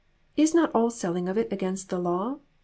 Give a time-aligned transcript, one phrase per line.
[0.35, 2.39] Is not all selling of it against the law?